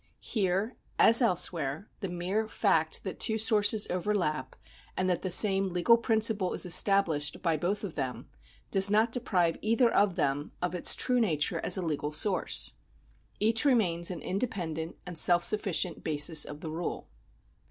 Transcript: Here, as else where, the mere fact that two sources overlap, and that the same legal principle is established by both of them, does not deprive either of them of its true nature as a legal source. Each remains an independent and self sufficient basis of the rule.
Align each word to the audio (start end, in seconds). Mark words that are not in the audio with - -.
Here, 0.17 0.77
as 0.97 1.21
else 1.21 1.53
where, 1.53 1.87
the 1.99 2.07
mere 2.09 2.47
fact 2.47 3.03
that 3.03 3.19
two 3.19 3.37
sources 3.37 3.85
overlap, 3.91 4.55
and 4.97 5.07
that 5.07 5.21
the 5.21 5.29
same 5.29 5.69
legal 5.69 5.95
principle 5.95 6.53
is 6.53 6.65
established 6.65 7.43
by 7.43 7.55
both 7.55 7.83
of 7.83 7.93
them, 7.93 8.27
does 8.71 8.89
not 8.89 9.11
deprive 9.11 9.59
either 9.61 9.93
of 9.93 10.15
them 10.15 10.53
of 10.59 10.73
its 10.73 10.95
true 10.95 11.19
nature 11.19 11.59
as 11.59 11.77
a 11.77 11.83
legal 11.83 12.11
source. 12.13 12.73
Each 13.39 13.63
remains 13.63 14.09
an 14.09 14.21
independent 14.23 14.95
and 15.05 15.19
self 15.19 15.43
sufficient 15.43 16.03
basis 16.03 16.45
of 16.45 16.61
the 16.61 16.71
rule. 16.71 17.07